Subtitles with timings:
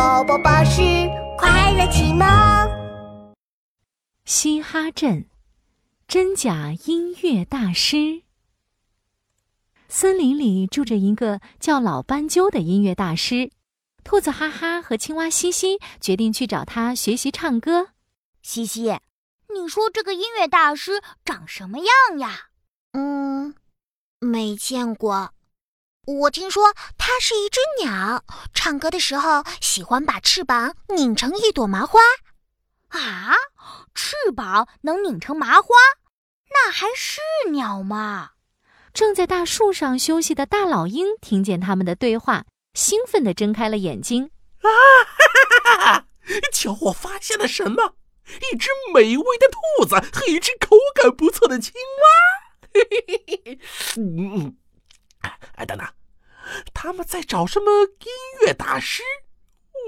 [0.00, 0.80] 宝宝巴士
[1.36, 2.26] 快乐启蒙。
[4.24, 5.26] 嘻哈镇
[6.08, 8.22] 真假音乐大师。
[9.90, 13.50] 森林里住着一个叫老斑鸠的音乐大师，
[14.02, 17.88] 兔子哈哈和青蛙西西决定去找他学习唱歌。
[18.40, 18.98] 西西，
[19.52, 22.46] 你说这个音乐大师长什么样呀？
[22.92, 23.54] 嗯，
[24.18, 25.34] 没见过。
[26.18, 32.00] 我听说它是一只鸟，唱歌的时候喜欢把翅膀拧成一朵麻花。
[32.88, 33.34] 啊，
[33.94, 35.68] 翅膀能拧成麻花，
[36.50, 37.20] 那还是
[37.52, 38.30] 鸟吗？
[38.92, 44.30] 正在大树上休息的大老鹰听见他们的对话，兴奋地睁开了眼睛。
[44.62, 46.06] 啊哈哈哈哈哈！
[46.52, 47.94] 瞧，我发现了什么？
[48.52, 52.68] 一只美味的兔子和一只口感不错的青蛙。
[52.74, 53.58] 嘿嘿嘿嘿，
[53.96, 54.56] 嗯嗯，
[55.20, 55.38] 哎。
[55.56, 55.86] 哎，等等，
[56.72, 58.10] 他们在找什么音
[58.46, 59.02] 乐大师？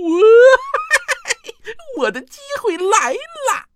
[0.00, 0.20] 我，
[2.04, 3.66] 我的机会来了！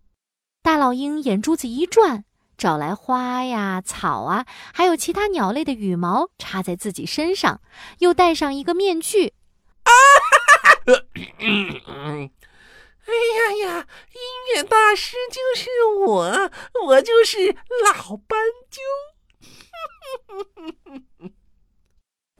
[0.63, 2.25] 大老鹰眼珠子一转，
[2.57, 7.61] 找来花呀、草啊，还有其他鸟类的羽毛，插在自己身上，
[7.99, 9.35] 又戴上一个面具。
[9.83, 11.03] 啊哈哈！
[13.05, 15.69] 哎呀呀，音乐大师就是
[16.07, 16.51] 我，
[16.87, 18.39] 我就是老斑
[18.71, 18.81] 鸠。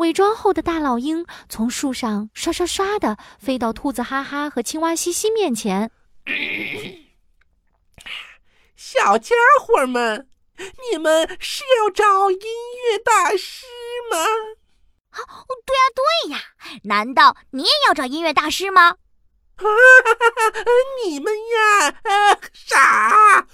[0.03, 5.93] 伪装后的大老鹰从树上刷刷刷的飞到兔子哈哈和青蛙西西面前。
[8.75, 10.29] 小家伙们，
[10.91, 13.65] 你们是要找音乐大师
[14.11, 14.19] 吗？
[15.11, 15.19] 啊，
[15.65, 16.41] 对呀对呀，
[16.83, 18.97] 难道你也要找音乐大师吗？
[19.57, 19.65] 啊，
[21.05, 23.47] 你们呀，呃，傻，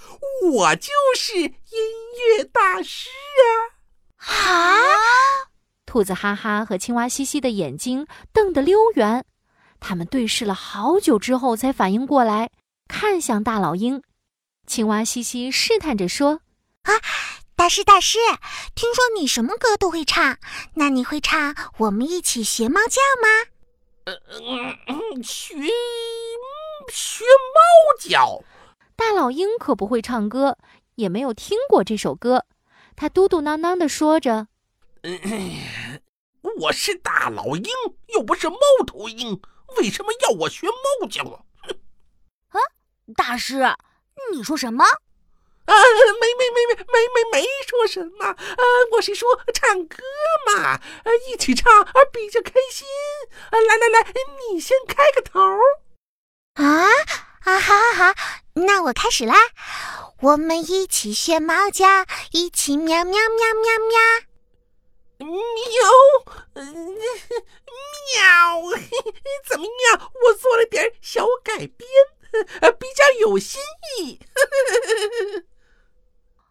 [0.51, 1.51] 我就是音
[2.37, 3.09] 乐大师
[4.17, 4.33] 啊！
[4.33, 5.08] 啊！
[5.89, 9.25] 兔子哈哈和青蛙西西的眼睛瞪得溜圆，
[9.79, 12.51] 他们对视了好久之后才反应过来，
[12.87, 14.03] 看向大老鹰。
[14.67, 16.41] 青蛙西西试探着说
[16.85, 16.93] ：“啊，
[17.55, 18.19] 大师大师，
[18.75, 20.37] 听说你什么歌都会唱，
[20.75, 23.49] 那你会唱《我们一起学猫叫》吗
[24.05, 24.13] ？”“呃，
[25.23, 25.55] 学
[26.93, 27.59] 学猫
[27.99, 28.43] 叫。”
[28.95, 30.55] 大老鹰可不会唱歌，
[30.93, 32.45] 也没有听过这首歌，
[32.95, 34.49] 他嘟嘟囔囔地说着。
[36.59, 37.65] 我是大老鹰，
[38.07, 39.41] 又不是猫头鹰，
[39.77, 41.43] 为什么要我学猫叫啊？
[42.49, 42.59] 啊，
[43.15, 43.75] 大师，
[44.33, 44.83] 你说什么？
[44.83, 45.73] 啊，
[46.19, 48.25] 没没没没没没没说什么。
[48.25, 48.35] 啊，
[48.93, 49.97] 我是说唱歌
[50.47, 50.81] 嘛，啊，
[51.31, 52.85] 一起唱啊比较开心。
[53.51, 54.13] 啊，来来来，
[54.51, 55.39] 你先开个头。
[56.55, 56.63] 啊
[57.45, 58.13] 啊，好好好，
[58.53, 59.35] 那我开始啦。
[60.21, 61.87] 我们一起学猫叫，
[62.31, 64.28] 一起喵喵喵喵喵。
[65.25, 65.33] 喵，
[68.15, 68.71] 喵，
[69.47, 70.11] 怎么样？
[70.25, 71.87] 我做了点小改编，
[72.79, 73.61] 比较有新
[73.97, 74.19] 意。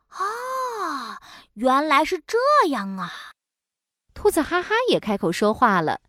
[0.09, 1.21] 啊，
[1.55, 3.33] 原来是这样啊！
[4.15, 6.00] 兔子哈哈也开口说话了，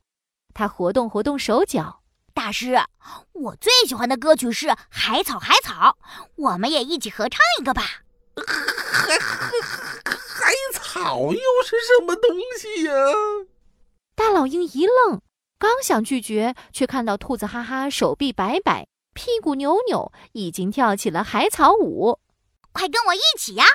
[0.53, 2.03] 他活动活动手脚。
[2.33, 2.79] 大师，
[3.33, 5.97] 我最喜欢的歌曲是《海草海草》，
[6.35, 8.03] 我们也一起合唱一个吧。
[11.01, 12.93] 草又是什么东西呀？
[14.15, 15.21] 大老鹰一愣，
[15.57, 22.19] 刚想拒绝，却看到兔子哈哈手臂摆摆，屁股扭扭，已经跳起了海草舞。
[22.71, 23.65] 快跟我一起呀！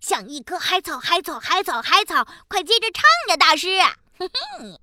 [0.00, 3.68] 像一棵海草，海草，海草，海草，快接着唱呀，大师！
[4.18, 4.80] 嘿嘿。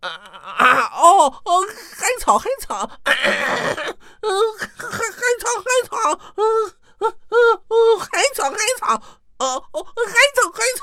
[0.00, 1.66] 啊啊哦哦，
[1.96, 6.72] 海草，海草，嗯， 海海草，海草，嗯。
[6.98, 7.36] 呃呃
[7.68, 8.94] 呃，海草海草，
[9.36, 10.82] 哦哦，海草海草，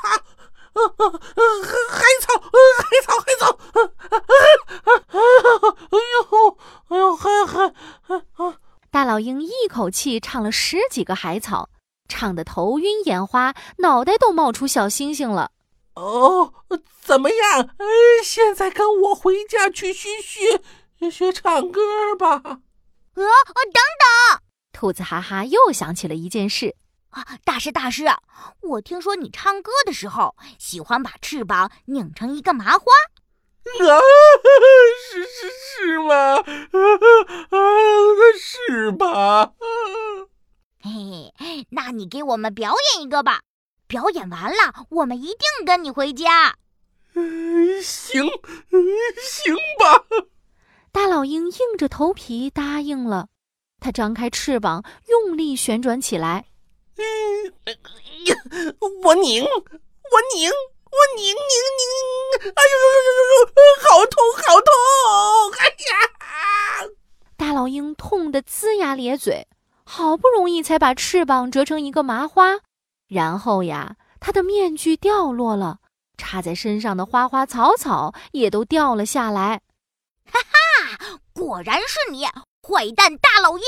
[0.74, 1.42] 呃呃呃，
[1.90, 3.82] 海草呃海草海草，呃
[4.12, 5.18] 呃呃，
[5.90, 6.58] 哎呦
[6.90, 7.74] 哎呦海海，
[9.04, 11.70] 大老鹰一口气唱了十几个海草，
[12.08, 15.52] 唱得头晕眼花，脑袋都冒出小星星了。
[15.96, 16.54] 哦，
[17.02, 17.60] 怎么样？
[17.80, 17.86] 哎，
[18.24, 21.82] 现在跟我回家去学学学唱歌
[22.18, 22.42] 吧。
[22.46, 23.26] 呃，
[23.74, 24.40] 等等。
[24.72, 26.74] 兔子哈哈又想起了一件事
[27.10, 27.28] 啊！
[27.44, 28.06] 大师大师，
[28.62, 32.86] 我听说你唱歌的时候喜欢把翅膀拧成一个麻花。
[33.64, 34.00] 啊，
[35.10, 36.36] 是是是吗？
[37.50, 37.58] 啊，
[38.38, 39.54] 是吧？
[40.82, 43.42] 嘿嘿，那你给我们表演一个吧！
[43.88, 46.56] 表演完了，我们一定跟你回家。
[47.16, 48.26] 嗯行，
[49.22, 50.04] 行吧。
[50.92, 53.28] 大老鹰硬着头皮答应了。
[53.80, 56.46] 它张开翅膀，用力旋转起来。
[56.98, 57.54] 嗯，
[59.04, 60.52] 我拧，我拧，
[60.94, 62.54] 我拧拧拧！
[62.54, 63.50] 哎呦呦呦呦呦！
[63.82, 64.72] 好痛，好痛！
[65.60, 66.88] 哎呀！
[67.36, 69.48] 大老鹰痛得龇牙咧嘴，
[69.84, 72.60] 好不容易才把翅膀折成一个麻花，
[73.08, 75.80] 然后呀，它的面具掉落了，
[76.18, 79.62] 插在身上的花花草草也都掉了下来。
[80.32, 83.66] 哈哈，果然是你，坏蛋大老鹰！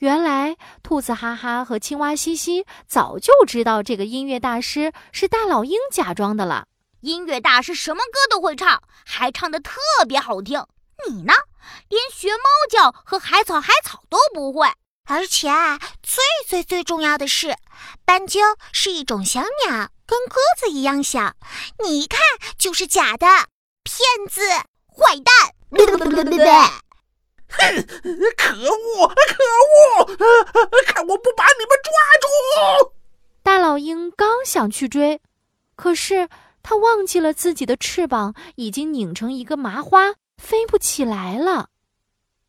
[0.00, 6.66] 原来，兔子哈哈和青蛙西西早就知道这个音乐大师是大老鹰假装的了。
[7.02, 10.64] 音乐大师什么歌都会唱，还唱得特别好听。
[11.06, 11.34] 你呢，
[11.88, 14.72] 连学猫叫和海草海草都不会。
[15.04, 17.54] 而且啊，最最最重要的是，
[18.06, 18.40] 斑鸠
[18.72, 21.34] 是一种小鸟，跟鸽子一样小。
[21.84, 22.20] 你一看
[22.56, 23.26] 就是假的，
[23.84, 24.40] 骗子，
[24.88, 25.54] 坏蛋！
[28.36, 30.16] 可恶，可恶！
[30.86, 32.92] 看我不把你们抓住！
[33.42, 35.20] 大老鹰刚想去追，
[35.76, 36.28] 可是
[36.62, 41.68] 他忘记了自己的翅膀已经拧成一个麻花，飞不起来了。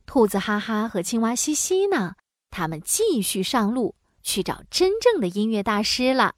[0.05, 2.15] 兔子哈哈和青蛙西西呢？
[2.49, 6.35] 他们继续上路去找真正的音乐大师了。